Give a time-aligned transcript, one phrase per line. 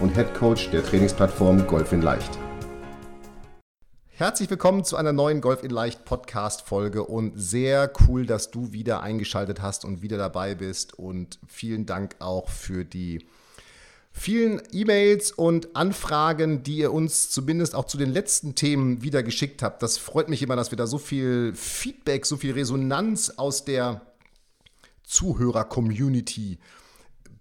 [0.00, 2.38] und Head Coach der Trainingsplattform Golf in Leicht.
[4.08, 8.72] Herzlich willkommen zu einer neuen Golf in Leicht Podcast Folge und sehr cool, dass du
[8.72, 13.26] wieder eingeschaltet hast und wieder dabei bist und vielen Dank auch für die
[14.12, 19.62] vielen E-Mails und Anfragen, die ihr uns zumindest auch zu den letzten Themen wieder geschickt
[19.62, 19.82] habt.
[19.82, 24.02] Das freut mich immer, dass wir da so viel Feedback, so viel Resonanz aus der
[25.04, 26.58] Zuhörer-Community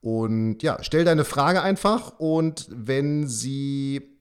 [0.00, 4.12] Und ja, stell deine Frage einfach und wenn sie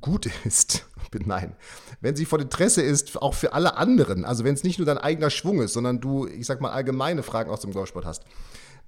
[0.00, 0.86] gut ist,
[1.24, 1.56] nein,
[2.00, 4.98] wenn sie von Interesse ist, auch für alle anderen, also wenn es nicht nur dein
[4.98, 8.24] eigener Schwung ist, sondern du, ich sag mal, allgemeine Fragen aus dem Golfsport hast,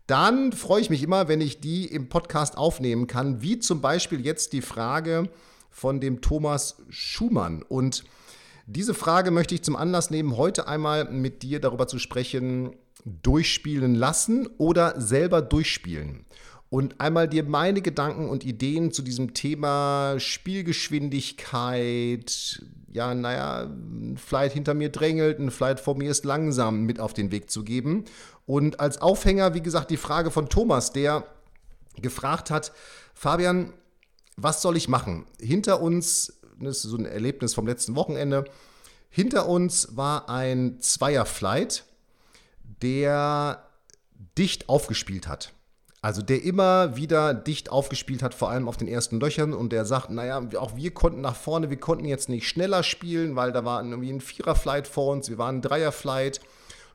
[0.06, 4.24] dann freue ich mich immer, wenn ich die im Podcast aufnehmen kann, wie zum Beispiel
[4.24, 5.30] jetzt die Frage
[5.70, 7.62] von dem Thomas Schumann.
[7.62, 8.04] Und
[8.66, 13.94] diese Frage möchte ich zum Anlass nehmen, heute einmal mit dir darüber zu sprechen, durchspielen
[13.94, 16.24] lassen oder selber durchspielen.
[16.74, 24.54] Und einmal dir meine Gedanken und Ideen zu diesem Thema Spielgeschwindigkeit, ja, naja, ein Flight
[24.54, 28.06] hinter mir drängelt, ein Flight vor mir ist langsam mit auf den Weg zu geben.
[28.44, 31.22] Und als Aufhänger, wie gesagt, die Frage von Thomas, der
[32.02, 32.72] gefragt hat,
[33.14, 33.72] Fabian,
[34.36, 35.26] was soll ich machen?
[35.40, 38.46] Hinter uns, das ist so ein Erlebnis vom letzten Wochenende,
[39.10, 41.84] hinter uns war ein Zweierflight
[42.82, 43.62] der
[44.36, 45.53] dicht aufgespielt hat.
[46.04, 49.54] Also der immer wieder dicht aufgespielt hat, vor allem auf den ersten Löchern.
[49.54, 53.36] Und der sagt, naja, auch wir konnten nach vorne, wir konnten jetzt nicht schneller spielen,
[53.36, 56.42] weil da war irgendwie ein Viererflight vor uns, wir waren ein Dreierflight.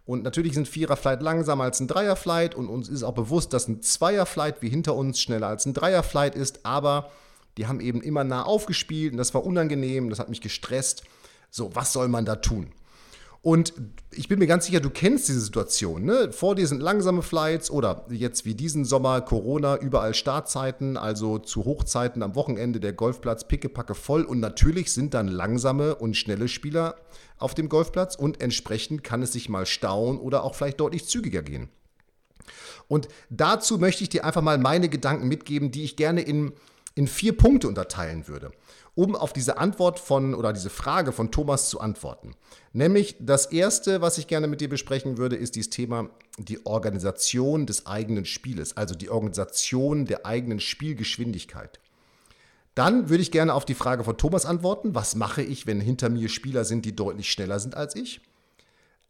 [0.05, 3.81] Und natürlich sind Viererflight langsamer als ein Dreierflight und uns ist auch bewusst, dass ein
[3.81, 7.09] Zweierflight wie hinter uns schneller als ein Dreierflight ist, aber
[7.57, 11.01] die haben eben immer nah aufgespielt und das war unangenehm, das hat mich gestresst.
[11.49, 12.71] So, was soll man da tun?
[13.41, 13.73] Und
[14.11, 16.03] ich bin mir ganz sicher, du kennst diese Situation.
[16.03, 16.31] Ne?
[16.33, 21.63] Vor dir sind langsame Flights oder jetzt wie diesen Sommer Corona, überall Startzeiten, also zu
[21.63, 24.23] Hochzeiten am Wochenende der Golfplatz pickepacke voll.
[24.23, 26.95] Und natürlich sind dann langsame und schnelle Spieler
[27.37, 31.41] auf dem Golfplatz und entsprechend kann es sich mal stauen oder auch vielleicht deutlich zügiger
[31.41, 31.69] gehen.
[32.89, 36.51] Und dazu möchte ich dir einfach mal meine Gedanken mitgeben, die ich gerne in,
[36.99, 38.51] in vier Punkte unterteilen würde
[38.99, 42.35] um auf diese Antwort von oder diese Frage von Thomas zu antworten.
[42.73, 47.65] Nämlich das erste, was ich gerne mit dir besprechen würde, ist dieses Thema die Organisation
[47.65, 51.79] des eigenen Spieles, also die Organisation der eigenen Spielgeschwindigkeit.
[52.75, 56.09] Dann würde ich gerne auf die Frage von Thomas antworten, was mache ich, wenn hinter
[56.09, 58.19] mir Spieler sind, die deutlich schneller sind als ich?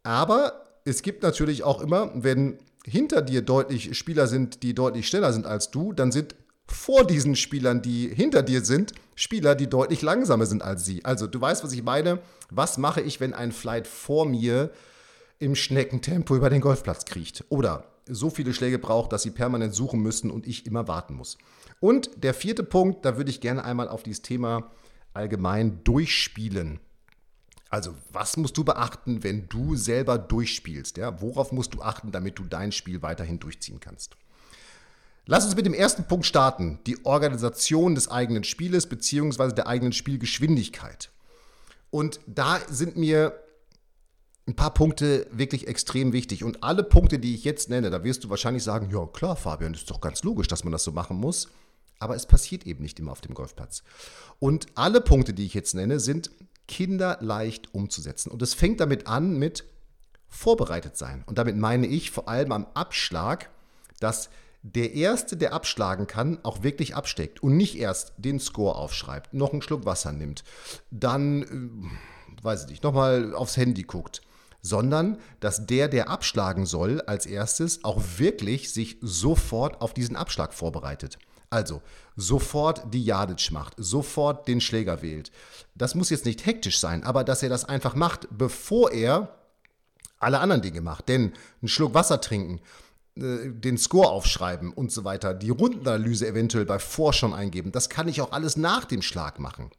[0.03, 5.33] Aber es gibt natürlich auch immer, wenn hinter dir deutlich Spieler sind, die deutlich schneller
[5.33, 6.35] sind als du, dann sind
[6.71, 11.03] vor diesen Spielern, die hinter dir sind, Spieler, die deutlich langsamer sind als sie.
[11.03, 12.19] Also du weißt, was ich meine.
[12.49, 14.71] Was mache ich, wenn ein Flight vor mir
[15.39, 17.43] im Schneckentempo über den Golfplatz kriecht?
[17.49, 21.37] Oder so viele Schläge braucht, dass sie permanent suchen müssen und ich immer warten muss.
[21.79, 24.71] Und der vierte Punkt, da würde ich gerne einmal auf dieses Thema
[25.13, 26.79] allgemein durchspielen.
[27.69, 30.97] Also, was musst du beachten, wenn du selber durchspielst?
[30.97, 31.21] Ja?
[31.21, 34.15] Worauf musst du achten, damit du dein Spiel weiterhin durchziehen kannst?
[35.25, 39.53] Lass uns mit dem ersten Punkt starten, die Organisation des eigenen Spieles bzw.
[39.53, 41.11] der eigenen Spielgeschwindigkeit.
[41.91, 43.33] Und da sind mir
[44.47, 46.43] ein paar Punkte wirklich extrem wichtig.
[46.43, 49.73] Und alle Punkte, die ich jetzt nenne, da wirst du wahrscheinlich sagen, ja klar, Fabian,
[49.73, 51.49] ist doch ganz logisch, dass man das so machen muss.
[51.99, 53.83] Aber es passiert eben nicht immer auf dem Golfplatz.
[54.39, 56.31] Und alle Punkte, die ich jetzt nenne, sind
[56.67, 58.31] kinderleicht umzusetzen.
[58.31, 59.65] Und es fängt damit an mit
[60.27, 61.23] vorbereitet sein.
[61.25, 63.49] Und damit meine ich vor allem am Abschlag,
[63.99, 64.29] dass
[64.61, 69.53] der Erste, der abschlagen kann, auch wirklich absteckt und nicht erst den Score aufschreibt, noch
[69.53, 70.43] einen Schluck Wasser nimmt,
[70.91, 74.21] dann, äh, weiß ich nicht, nochmal aufs Handy guckt,
[74.61, 80.53] sondern dass der, der abschlagen soll, als erstes auch wirklich sich sofort auf diesen Abschlag
[80.53, 81.17] vorbereitet.
[81.49, 81.81] Also
[82.15, 85.31] sofort die Jadic macht, sofort den Schläger wählt.
[85.73, 89.35] Das muss jetzt nicht hektisch sein, aber dass er das einfach macht, bevor er
[90.19, 91.09] alle anderen Dinge macht.
[91.09, 92.59] Denn einen Schluck Wasser trinken,
[93.19, 97.71] den Score aufschreiben und so weiter, die Rundenanalyse eventuell bei vor schon eingeben.
[97.71, 99.69] Das kann ich auch alles nach dem Schlag machen.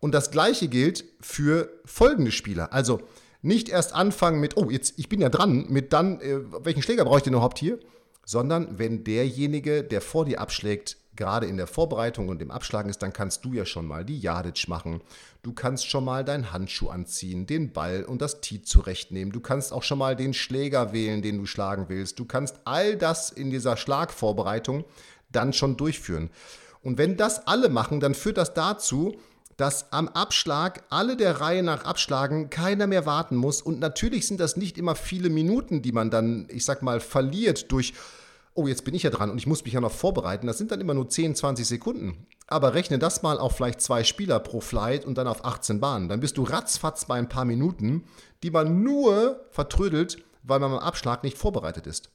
[0.00, 2.72] Und das gleiche gilt für folgende Spieler.
[2.72, 3.00] Also
[3.42, 7.04] nicht erst anfangen mit, oh, jetzt, ich bin ja dran, mit dann, äh, welchen Schläger
[7.04, 7.78] brauche ich denn überhaupt hier?
[8.24, 13.02] Sondern wenn derjenige, der vor dir abschlägt, gerade in der Vorbereitung und im Abschlagen ist,
[13.02, 15.00] dann kannst du ja schon mal die Jadic machen.
[15.42, 19.32] Du kannst schon mal deinen Handschuh anziehen, den Ball und das Tee zurechtnehmen.
[19.32, 22.18] Du kannst auch schon mal den Schläger wählen, den du schlagen willst.
[22.18, 24.84] Du kannst all das in dieser Schlagvorbereitung
[25.30, 26.30] dann schon durchführen.
[26.82, 29.16] Und wenn das alle machen, dann führt das dazu,
[29.56, 33.62] dass am Abschlag alle der Reihe nach abschlagen, keiner mehr warten muss.
[33.62, 37.70] Und natürlich sind das nicht immer viele Minuten, die man dann, ich sag mal, verliert
[37.70, 37.92] durch
[38.54, 40.46] oh, jetzt bin ich ja dran und ich muss mich ja noch vorbereiten.
[40.46, 42.26] Das sind dann immer nur 10, 20 Sekunden.
[42.46, 46.08] Aber rechne das mal auf vielleicht zwei Spieler pro Flight und dann auf 18 Bahnen.
[46.08, 48.04] Dann bist du ratzfatz bei ein paar Minuten,
[48.42, 52.10] die man nur vertrödelt, weil man am Abschlag nicht vorbereitet ist.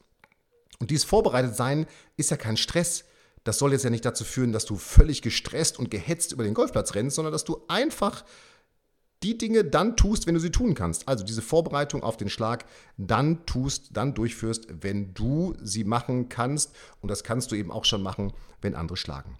[0.79, 1.87] Und dieses Vorbereitetsein
[2.17, 3.05] ist ja kein Stress.
[3.43, 6.53] Das soll jetzt ja nicht dazu führen, dass du völlig gestresst und gehetzt über den
[6.53, 8.23] Golfplatz rennst, sondern dass du einfach
[9.23, 11.07] die Dinge dann tust, wenn du sie tun kannst.
[11.07, 12.65] Also diese Vorbereitung auf den Schlag
[12.97, 16.75] dann tust, dann durchführst, wenn du sie machen kannst.
[17.01, 19.37] Und das kannst du eben auch schon machen, wenn andere schlagen.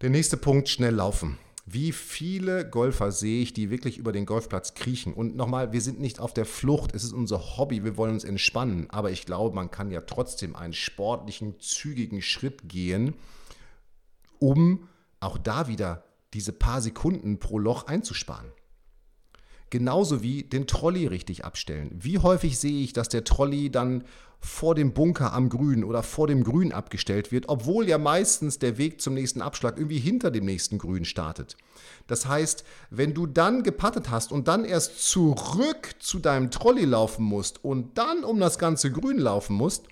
[0.00, 1.38] Der nächste Punkt, schnell laufen.
[1.66, 5.12] Wie viele Golfer sehe ich, die wirklich über den Golfplatz kriechen?
[5.12, 8.24] Und nochmal, wir sind nicht auf der Flucht, es ist unser Hobby, wir wollen uns
[8.24, 8.88] entspannen.
[8.88, 13.14] Aber ich glaube, man kann ja trotzdem einen sportlichen, zügigen Schritt gehen,
[14.38, 14.88] um
[15.20, 18.52] auch da wieder diese paar Sekunden pro Loch einzusparen.
[19.70, 21.90] Genauso wie den Trolley richtig abstellen.
[21.92, 24.04] Wie häufig sehe ich, dass der Trolley dann
[24.40, 28.78] vor dem Bunker am Grün oder vor dem Grün abgestellt wird, obwohl ja meistens der
[28.78, 31.56] Weg zum nächsten Abschlag irgendwie hinter dem nächsten Grün startet.
[32.06, 37.24] Das heißt, wenn du dann gepattet hast und dann erst zurück zu deinem Trolley laufen
[37.24, 39.88] musst und dann um das ganze Grün laufen musst,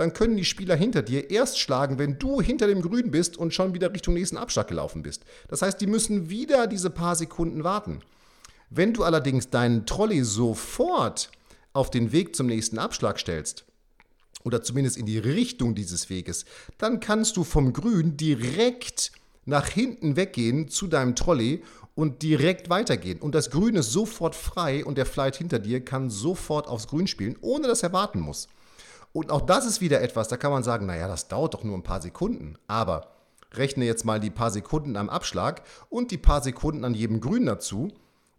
[0.00, 3.52] dann können die Spieler hinter dir erst schlagen, wenn du hinter dem Grün bist und
[3.52, 5.24] schon wieder Richtung nächsten Abschlag gelaufen bist.
[5.48, 8.00] Das heißt, die müssen wieder diese paar Sekunden warten.
[8.70, 11.30] Wenn du allerdings deinen Trolley sofort
[11.74, 13.66] auf den Weg zum nächsten Abschlag stellst,
[14.42, 16.46] oder zumindest in die Richtung dieses Weges,
[16.78, 19.12] dann kannst du vom Grün direkt
[19.44, 21.62] nach hinten weggehen zu deinem Trolley
[21.94, 23.18] und direkt weitergehen.
[23.18, 27.06] Und das Grün ist sofort frei und der Flight hinter dir kann sofort aufs Grün
[27.06, 28.48] spielen, ohne dass er warten muss.
[29.12, 31.76] Und auch das ist wieder etwas, da kann man sagen, naja, das dauert doch nur
[31.76, 32.56] ein paar Sekunden.
[32.66, 33.10] Aber
[33.52, 37.46] rechne jetzt mal die paar Sekunden am Abschlag und die paar Sekunden an jedem Grün
[37.46, 37.92] dazu,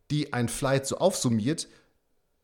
[0.10, 1.68] die ein Flight so aufsummiert,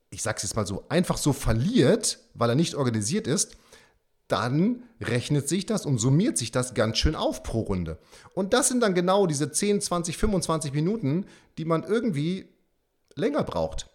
[0.09, 3.57] ich sag's jetzt mal so, einfach so verliert, weil er nicht organisiert ist,
[4.27, 7.97] dann rechnet sich das und summiert sich das ganz schön auf pro Runde.
[8.33, 11.25] Und das sind dann genau diese 10, 20, 25 Minuten,
[11.57, 12.49] die man irgendwie
[13.15, 13.89] länger braucht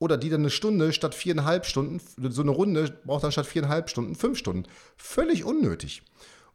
[0.00, 2.00] oder die dann eine Stunde statt viereinhalb Stunden,
[2.30, 4.64] so eine Runde braucht dann statt viereinhalb Stunden fünf Stunden.
[4.96, 6.02] Völlig unnötig.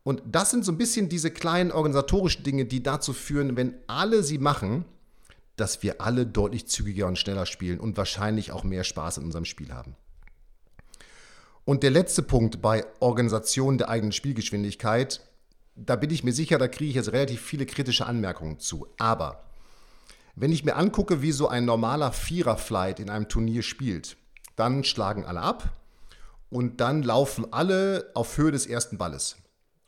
[0.04, 4.24] Und das sind so ein bisschen diese kleinen organisatorischen Dinge, die dazu führen, wenn alle
[4.24, 4.84] sie machen,
[5.56, 9.46] dass wir alle deutlich zügiger und schneller spielen und wahrscheinlich auch mehr Spaß in unserem
[9.46, 9.96] Spiel haben.
[11.66, 15.22] Und der letzte Punkt bei Organisation der eigenen Spielgeschwindigkeit,
[15.76, 18.88] da bin ich mir sicher, da kriege ich jetzt relativ viele kritische Anmerkungen zu.
[18.98, 19.45] Aber
[20.36, 24.18] wenn ich mir angucke, wie so ein normaler Vierer-Flight in einem Turnier spielt,
[24.56, 25.74] dann schlagen alle ab
[26.50, 29.38] und dann laufen alle auf Höhe des ersten Balles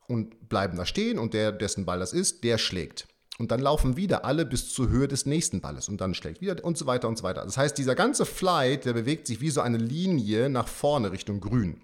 [0.07, 3.07] und bleiben da stehen und der, dessen Ball das ist, der schlägt.
[3.39, 6.63] Und dann laufen wieder alle bis zur Höhe des nächsten Balles und dann schlägt wieder
[6.63, 7.43] und so weiter und so weiter.
[7.43, 11.39] Das heißt, dieser ganze Flight, der bewegt sich wie so eine Linie nach vorne Richtung
[11.39, 11.81] Grün.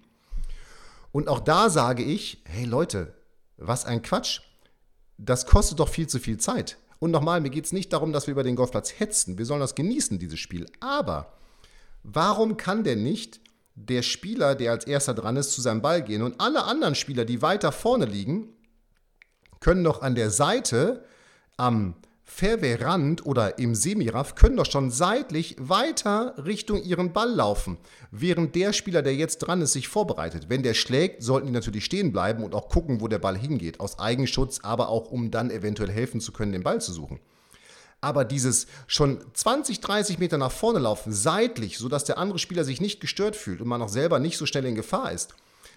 [1.12, 3.14] Und auch da sage ich, hey Leute,
[3.56, 4.40] was ein Quatsch.
[5.16, 6.76] Das kostet doch viel zu viel Zeit.
[7.04, 9.36] Und nochmal, mir geht es nicht darum, dass wir über den Golfplatz hetzen.
[9.36, 10.64] Wir sollen das genießen, dieses Spiel.
[10.80, 11.34] Aber
[12.02, 13.40] warum kann denn nicht
[13.74, 17.26] der Spieler, der als erster dran ist, zu seinem Ball gehen und alle anderen Spieler,
[17.26, 18.54] die weiter vorne liegen,
[19.60, 21.04] können doch an der Seite
[21.58, 21.94] am
[22.26, 27.76] Fairway-Rand oder im Semiraff können doch schon seitlich weiter Richtung ihren Ball laufen,
[28.10, 30.46] während der Spieler, der jetzt dran ist, sich vorbereitet.
[30.48, 33.78] Wenn der schlägt, sollten die natürlich stehen bleiben und auch gucken, wo der Ball hingeht,
[33.78, 37.20] aus Eigenschutz, aber auch um dann eventuell helfen zu können, den Ball zu suchen.
[38.00, 42.80] Aber dieses schon 20, 30 Meter nach vorne laufen, seitlich, sodass der andere Spieler sich
[42.80, 45.34] nicht gestört fühlt und man auch selber nicht so schnell in Gefahr ist,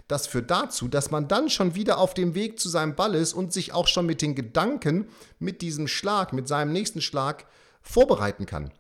[0.08, 3.34] das führt dazu, dass man dann schon wieder auf dem Weg zu seinem Ball ist
[3.34, 5.08] und sich auch schon mit den Gedanken,
[5.40, 7.46] mit diesem Schlag, mit seinem nächsten Schlag
[7.82, 8.72] vorbereiten kann.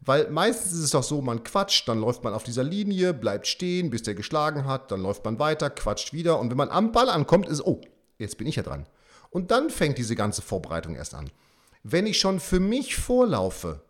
[0.00, 3.46] Weil meistens ist es doch so, man quatscht, dann läuft man auf dieser Linie, bleibt
[3.46, 6.92] stehen, bis der geschlagen hat, dann läuft man weiter, quatscht wieder und wenn man am
[6.92, 7.80] Ball ankommt, ist, oh,
[8.18, 8.86] jetzt bin ich ja dran.
[9.30, 11.30] Und dann fängt diese ganze Vorbereitung erst an.
[11.82, 13.82] Wenn ich schon für mich vorlaufe,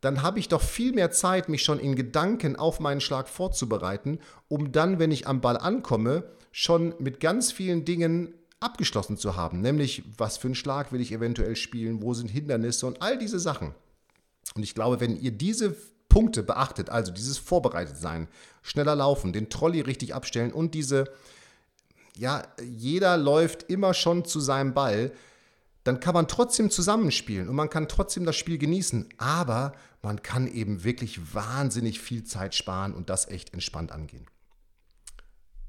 [0.00, 4.20] dann habe ich doch viel mehr Zeit, mich schon in Gedanken auf meinen Schlag vorzubereiten,
[4.48, 9.60] um dann, wenn ich am Ball ankomme, schon mit ganz vielen Dingen abgeschlossen zu haben.
[9.60, 13.38] Nämlich, was für einen Schlag will ich eventuell spielen, wo sind Hindernisse und all diese
[13.38, 13.74] Sachen.
[14.54, 15.76] Und ich glaube, wenn ihr diese
[16.08, 18.28] Punkte beachtet, also dieses Vorbereitetsein,
[18.62, 21.04] schneller laufen, den Trolley richtig abstellen und diese,
[22.16, 25.12] ja, jeder läuft immer schon zu seinem Ball,
[25.86, 30.48] dann kann man trotzdem zusammenspielen und man kann trotzdem das Spiel genießen, aber man kann
[30.48, 34.26] eben wirklich wahnsinnig viel Zeit sparen und das echt entspannt angehen.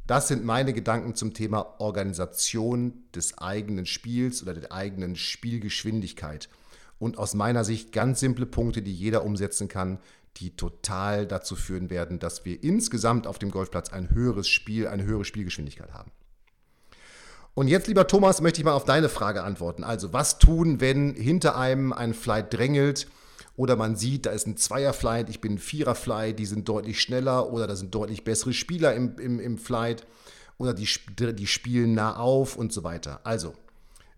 [0.07, 6.49] Das sind meine Gedanken zum Thema Organisation des eigenen Spiels oder der eigenen Spielgeschwindigkeit.
[6.97, 9.99] Und aus meiner Sicht ganz simple Punkte, die jeder umsetzen kann,
[10.37, 15.03] die total dazu führen werden, dass wir insgesamt auf dem Golfplatz ein höheres Spiel, eine
[15.03, 16.11] höhere Spielgeschwindigkeit haben.
[17.57, 19.83] Und jetzt, lieber Thomas, möchte ich mal auf deine Frage antworten.
[19.83, 23.07] Also, was tun, wenn hinter einem ein Flight drängelt
[23.55, 27.51] oder man sieht, da ist ein Zweier-Flight, ich bin ein Vierer-Flight, die sind deutlich schneller
[27.51, 30.05] oder da sind deutlich bessere Spieler im, im, im Flight
[30.59, 30.87] oder die,
[31.33, 33.21] die spielen nah auf und so weiter.
[33.23, 33.55] Also,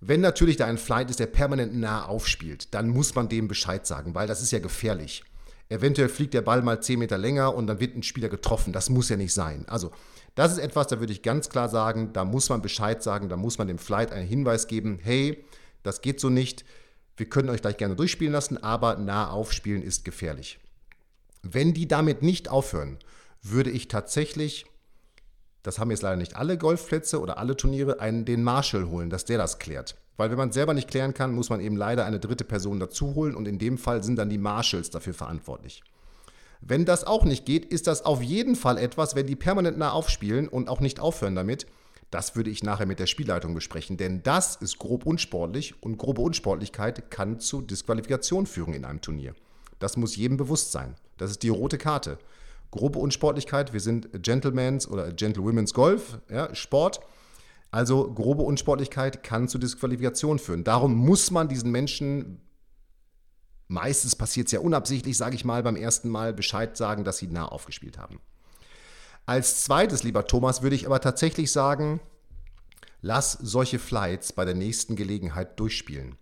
[0.02, 3.88] wenn natürlich da ein Flight ist, der permanent nah aufspielt, dann muss man dem Bescheid
[3.88, 5.24] sagen, weil das ist ja gefährlich.
[5.70, 8.74] Eventuell fliegt der Ball mal 10 Meter länger und dann wird ein Spieler getroffen.
[8.74, 9.66] Das muss ja nicht sein.
[9.68, 9.92] Also
[10.34, 13.38] das ist etwas, da würde ich ganz klar sagen, da muss man Bescheid sagen, da
[13.38, 15.44] muss man dem Flight einen Hinweis geben, hey,
[15.84, 16.66] das geht so nicht,
[17.18, 20.60] wir können euch gleich gerne durchspielen lassen, aber nah aufspielen ist gefährlich.
[21.44, 22.98] Wenn die damit nicht aufhören,
[23.42, 24.66] würde ich tatsächlich,
[25.62, 29.26] das haben jetzt leider nicht alle Golfplätze oder alle Turniere, einen den Marshall holen, dass
[29.26, 29.96] der das klärt.
[30.20, 32.78] Weil wenn man es selber nicht klären kann, muss man eben leider eine dritte Person
[32.78, 35.82] dazu holen und in dem Fall sind dann die Marshalls dafür verantwortlich.
[36.60, 39.94] Wenn das auch nicht geht, ist das auf jeden Fall etwas, wenn die permanent nah
[39.94, 41.68] aufspielen und auch nicht aufhören damit.
[42.12, 46.20] Das würde ich nachher mit der Spielleitung besprechen, denn das ist grob unsportlich und grobe
[46.20, 49.36] Unsportlichkeit kann zu Disqualifikation führen in einem Turnier.
[49.80, 50.96] Das muss jedem bewusst sein.
[51.18, 52.18] Das ist die rote Karte.
[52.72, 57.00] Grobe Unsportlichkeit, wir sind Gentlemen's oder Gentlewomen's Golf, ja, Sport.
[57.72, 60.64] Also grobe Unsportlichkeit kann zu Disqualifikation führen.
[60.64, 62.42] Darum muss man diesen Menschen
[63.72, 67.28] Meistens passiert es ja unabsichtlich, sage ich mal, beim ersten Mal Bescheid sagen, dass sie
[67.28, 68.20] nah aufgespielt haben.
[69.28, 72.00] Als zweites, lieber Thomas, würde ich aber tatsächlich sagen,
[73.04, 76.16] lass solche Flights bei der nächsten Gelegenheit durchspielen.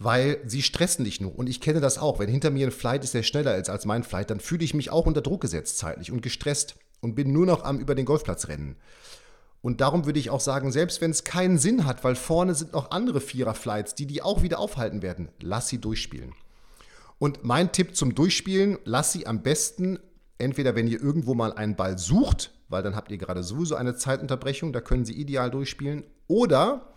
[0.00, 1.38] Weil sie stressen dich nur.
[1.38, 2.18] Und ich kenne das auch.
[2.18, 4.74] Wenn hinter mir ein Flight ist, der schneller ist als mein Flight, dann fühle ich
[4.74, 8.06] mich auch unter Druck gesetzt zeitlich und gestresst und bin nur noch am über den
[8.06, 8.74] Golfplatz rennen.
[9.60, 12.72] Und darum würde ich auch sagen, selbst wenn es keinen Sinn hat, weil vorne sind
[12.72, 16.32] noch andere Vierer-Flights, die die auch wieder aufhalten werden, lass sie durchspielen.
[17.18, 19.98] Und mein Tipp zum Durchspielen, lass sie am besten,
[20.38, 23.96] entweder wenn ihr irgendwo mal einen Ball sucht, weil dann habt ihr gerade sowieso eine
[23.96, 26.94] Zeitunterbrechung, da können sie ideal durchspielen, oder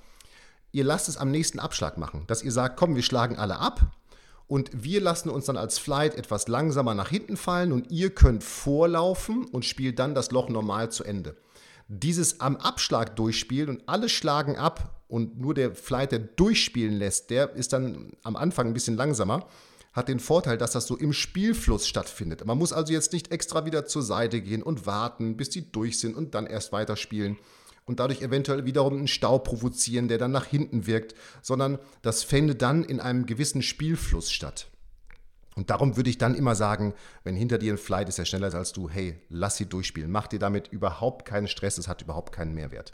[0.72, 3.82] ihr lasst es am nächsten Abschlag machen, dass ihr sagt, komm, wir schlagen alle ab
[4.46, 8.44] und wir lassen uns dann als Flight etwas langsamer nach hinten fallen und ihr könnt
[8.44, 11.36] vorlaufen und spielt dann das Loch normal zu Ende
[11.88, 17.30] dieses am Abschlag durchspielen und alle schlagen ab und nur der Flight, der durchspielen lässt,
[17.30, 19.48] der ist dann am Anfang ein bisschen langsamer,
[19.94, 22.46] hat den Vorteil, dass das so im Spielfluss stattfindet.
[22.46, 26.00] Man muss also jetzt nicht extra wieder zur Seite gehen und warten, bis die durch
[26.00, 27.38] sind und dann erst weiterspielen
[27.86, 32.56] und dadurch eventuell wiederum einen Stau provozieren, der dann nach hinten wirkt, sondern das fände
[32.56, 34.68] dann in einem gewissen Spielfluss statt.
[35.56, 36.94] Und darum würde ich dann immer sagen,
[37.24, 40.10] wenn hinter dir ein Flight ist, der schneller ist als du, hey, lass sie durchspielen.
[40.10, 42.94] Mach dir damit überhaupt keinen Stress, es hat überhaupt keinen Mehrwert.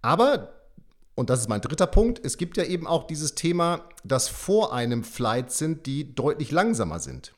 [0.00, 0.54] Aber,
[1.14, 4.72] und das ist mein dritter Punkt, es gibt ja eben auch dieses Thema, dass vor
[4.72, 7.34] einem Flight sind, die deutlich langsamer sind.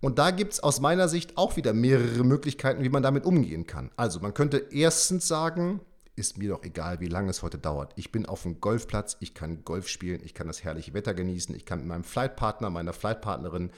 [0.00, 3.66] Und da gibt es aus meiner Sicht auch wieder mehrere Möglichkeiten, wie man damit umgehen
[3.66, 3.90] kann.
[3.96, 5.80] Also man könnte erstens sagen,
[6.16, 7.92] ist mir doch egal, wie lange es heute dauert.
[7.96, 11.54] Ich bin auf dem Golfplatz, ich kann Golf spielen, ich kann das herrliche Wetter genießen,
[11.54, 13.70] ich kann mit meinem Flightpartner, meiner Flightpartnerin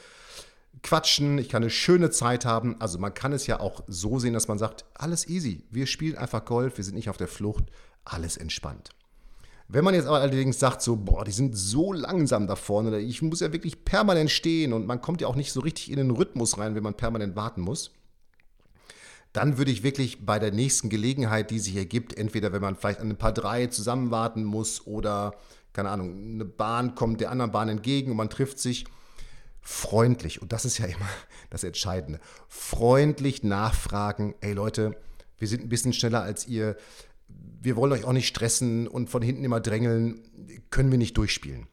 [0.83, 2.81] quatschen, ich kann eine schöne Zeit haben.
[2.81, 6.17] Also man kann es ja auch so sehen, dass man sagt, alles easy, wir spielen
[6.17, 7.65] einfach Golf, wir sind nicht auf der Flucht,
[8.05, 8.91] alles entspannt.
[9.71, 13.21] Wenn man jetzt aber allerdings sagt, so, boah, die sind so langsam da vorne, ich
[13.21, 16.11] muss ja wirklich permanent stehen und man kommt ja auch nicht so richtig in den
[16.11, 17.91] Rhythmus rein, wenn man permanent warten muss,
[19.33, 23.01] dann würde ich wirklich bei der nächsten Gelegenheit, die sich ergibt, entweder wenn man vielleicht
[23.01, 25.35] an ein paar drei zusammen warten muss oder,
[25.73, 28.87] keine Ahnung, eine Bahn kommt der anderen Bahn entgegen und man trifft sich,
[29.61, 31.09] freundlich, und das ist ja immer
[31.51, 34.97] das Entscheidende, freundlich nachfragen, ey Leute,
[35.37, 36.77] wir sind ein bisschen schneller als ihr,
[37.29, 40.21] wir wollen euch auch nicht stressen und von hinten immer drängeln,
[40.71, 41.69] können wir nicht durchspielen.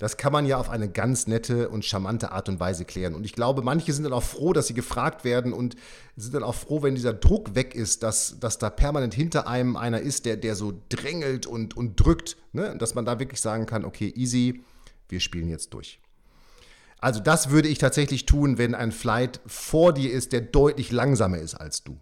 [0.00, 3.14] Das kann man ja auf eine ganz nette und charmante Art und Weise klären.
[3.14, 5.76] Und ich glaube, manche sind dann auch froh, dass sie gefragt werden und
[6.16, 9.76] sind dann auch froh, wenn dieser Druck weg ist, dass, dass da permanent hinter einem
[9.76, 12.38] einer ist, der, der so drängelt und, und drückt.
[12.52, 12.74] Ne?
[12.78, 14.64] Dass man da wirklich sagen kann, okay, easy,
[15.10, 16.00] wir spielen jetzt durch.
[16.98, 21.38] Also das würde ich tatsächlich tun, wenn ein Flight vor dir ist, der deutlich langsamer
[21.38, 21.98] ist als du.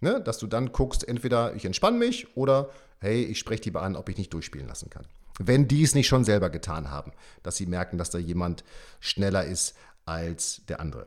[0.00, 0.20] Ne?
[0.20, 4.10] Dass du dann guckst, entweder ich entspanne mich oder hey, ich spreche lieber an, ob
[4.10, 5.06] ich nicht durchspielen lassen kann.
[5.46, 8.64] Wenn die es nicht schon selber getan haben, dass sie merken, dass da jemand
[9.00, 11.06] schneller ist als der andere.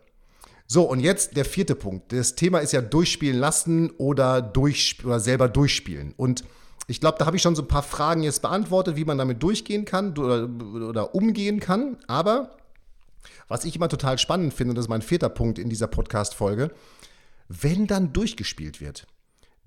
[0.67, 2.11] So, und jetzt der vierte Punkt.
[2.11, 6.13] Das Thema ist ja durchspielen lassen oder, durch, oder selber durchspielen.
[6.17, 6.43] Und
[6.87, 9.43] ich glaube, da habe ich schon so ein paar Fragen jetzt beantwortet, wie man damit
[9.43, 10.49] durchgehen kann oder,
[10.87, 11.97] oder umgehen kann.
[12.07, 12.57] Aber
[13.47, 16.71] was ich immer total spannend finde, und das ist mein vierter Punkt in dieser Podcast-Folge,
[17.47, 19.07] wenn dann durchgespielt wird,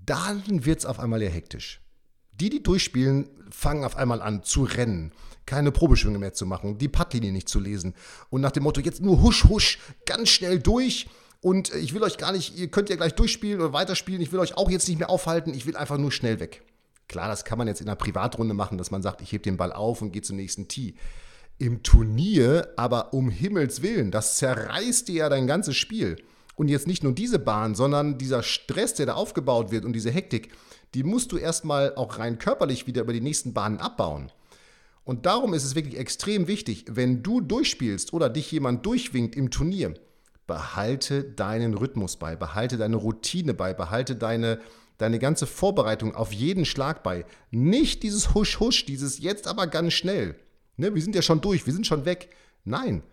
[0.05, 1.81] dann wird es auf einmal eher hektisch.
[2.41, 5.13] Die, die durchspielen, fangen auf einmal an zu rennen,
[5.47, 7.95] keine Probeschwünge mehr zu machen, die Puttlinie nicht zu lesen
[8.31, 11.09] und nach dem Motto, jetzt nur husch, husch, ganz schnell durch
[11.41, 14.41] und ich will euch gar nicht, ihr könnt ja gleich durchspielen oder weiterspielen, ich will
[14.41, 16.63] euch auch jetzt nicht mehr aufhalten, ich will einfach nur schnell weg.
[17.09, 19.57] Klar, das kann man jetzt in einer Privatrunde machen, dass man sagt, ich hebe den
[19.57, 20.95] Ball auf und gehe zum nächsten Tee.
[21.57, 26.17] Im Turnier, aber um Himmels Willen, das zerreißt dir ja dein ganzes Spiel.
[26.59, 30.11] Und jetzt nicht nur diese Bahn, sondern dieser Stress, der da aufgebaut wird und diese
[30.11, 30.51] Hektik,
[30.93, 34.33] die musst du erstmal auch rein körperlich wieder über die nächsten Bahnen abbauen.
[35.05, 39.53] Und darum ist es wirklich extrem wichtig, wenn du durchspielst oder dich jemand durchwinkt im
[39.53, 39.95] Turnier,
[40.49, 44.59] behalte deinen Rhythmus bei, behalte deine Routine bei, behalte deine,
[44.99, 47.25] deine ganze Vorbereitung auf jeden Schlag bei.
[47.53, 50.35] Nicht dieses Husch-Husch, dieses jetzt aber ganz schnell.
[50.77, 52.31] Ne, wir sind ja schon durch, wir sind schon weg.
[52.65, 53.05] Nein,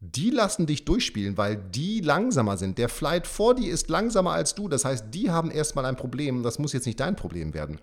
[0.00, 2.78] die lassen dich durchspielen, weil die langsamer sind.
[2.78, 4.68] Der Flight vor dir ist langsamer als du.
[4.68, 6.42] Das heißt, die haben erstmal ein Problem.
[6.42, 7.80] Das muss jetzt nicht dein Problem werden.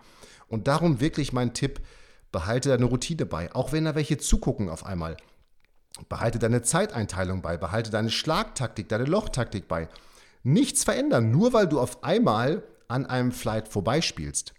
[0.48, 1.82] Und darum wirklich mein Tipp,
[2.32, 3.54] behalte deine Routine bei.
[3.54, 5.18] Auch wenn da welche zugucken auf einmal.
[6.08, 7.58] Behalte deine Zeiteinteilung bei.
[7.58, 9.90] Behalte deine Schlagtaktik, deine Lochtaktik bei.
[10.44, 14.54] Nichts verändern, nur weil du auf einmal an einem Flight vorbeispielst.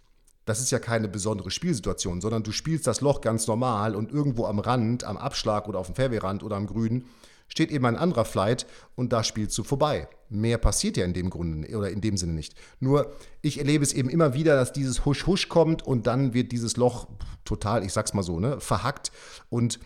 [0.44, 4.46] Das ist ja keine besondere Spielsituation, sondern du spielst das Loch ganz normal und irgendwo
[4.46, 7.06] am Rand, am Abschlag oder auf dem Fairwayrand oder am Grünen
[7.48, 10.08] steht eben ein anderer Flight und da spielst du vorbei.
[10.28, 12.54] Mehr passiert ja in dem Grunde oder in dem Sinne nicht.
[12.80, 16.76] Nur ich erlebe es eben immer wieder, dass dieses Husch-Husch kommt und dann wird dieses
[16.76, 17.08] Loch
[17.44, 19.12] total, ich sag's mal so, ne, verhackt.
[19.48, 19.78] Und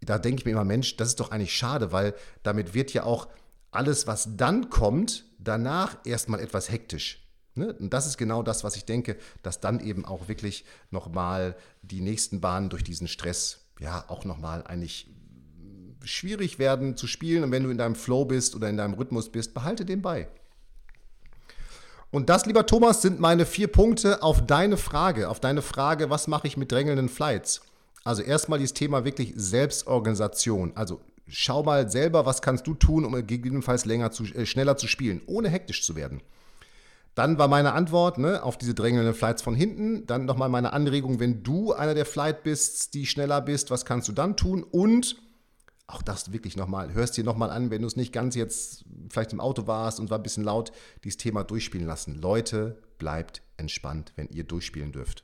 [0.00, 3.04] da denke ich mir immer, Mensch, das ist doch eigentlich schade, weil damit wird ja
[3.04, 3.28] auch
[3.70, 7.22] alles, was dann kommt, danach erstmal etwas hektisch.
[7.54, 7.72] Ne?
[7.74, 12.00] Und das ist genau das, was ich denke, dass dann eben auch wirklich nochmal die
[12.00, 15.10] nächsten Bahnen durch diesen Stress ja auch nochmal eigentlich
[16.04, 17.44] schwierig werden zu spielen.
[17.44, 20.28] Und wenn du in deinem Flow bist oder in deinem Rhythmus bist, behalte den bei.
[22.10, 26.28] Und das, lieber Thomas, sind meine vier Punkte auf deine Frage, auf deine Frage, was
[26.28, 27.62] mache ich mit drängelnden Flights?
[28.04, 30.72] Also erstmal dieses Thema wirklich Selbstorganisation.
[30.74, 34.88] Also schau mal selber, was kannst du tun, um gegebenenfalls länger zu, äh, schneller zu
[34.88, 36.20] spielen, ohne hektisch zu werden.
[37.14, 40.06] Dann war meine Antwort ne, auf diese drängelnden Flights von hinten.
[40.06, 44.08] Dann nochmal meine Anregung, wenn du einer der Flight bist, die schneller bist, was kannst
[44.08, 44.62] du dann tun?
[44.62, 45.16] Und
[45.86, 49.32] auch das wirklich nochmal, hörst dir nochmal an, wenn du es nicht ganz jetzt vielleicht
[49.32, 50.72] im Auto warst und war ein bisschen laut,
[51.04, 52.14] dieses Thema durchspielen lassen.
[52.14, 55.22] Leute, bleibt entspannt, wenn ihr durchspielen dürft.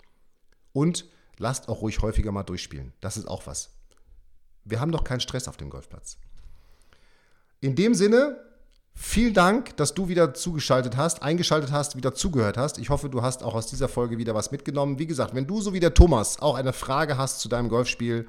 [0.73, 1.07] Und
[1.39, 2.93] lasst auch ruhig häufiger mal durchspielen.
[3.01, 3.71] Das ist auch was.
[4.65, 6.19] Wir haben doch keinen Stress auf dem Golfplatz.
[7.61, 8.37] In dem Sinne,
[8.95, 12.79] vielen Dank, dass du wieder zugeschaltet hast, eingeschaltet hast, wieder zugehört hast.
[12.79, 14.99] Ich hoffe, du hast auch aus dieser Folge wieder was mitgenommen.
[14.99, 18.29] Wie gesagt, wenn du so wie der Thomas auch eine Frage hast zu deinem Golfspiel,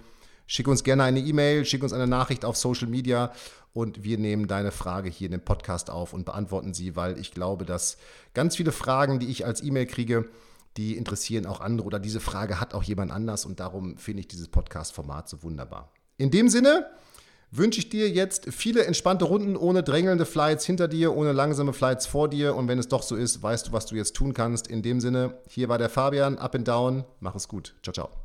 [0.51, 3.31] Schick uns gerne eine E-Mail, schick uns eine Nachricht auf Social Media
[3.71, 7.31] und wir nehmen deine Frage hier in dem Podcast auf und beantworten sie, weil ich
[7.31, 7.97] glaube, dass
[8.33, 10.27] ganz viele Fragen, die ich als E-Mail kriege,
[10.75, 14.27] die interessieren auch andere oder diese Frage hat auch jemand anders und darum finde ich
[14.27, 15.93] dieses Podcast-Format so wunderbar.
[16.17, 16.87] In dem Sinne
[17.51, 22.07] wünsche ich dir jetzt viele entspannte Runden ohne drängelnde Flights hinter dir, ohne langsame Flights
[22.07, 24.65] vor dir und wenn es doch so ist, weißt du, was du jetzt tun kannst.
[24.65, 27.75] In dem Sinne, hier war der Fabian, up and down, mach es gut.
[27.83, 28.18] Ciao, ciao.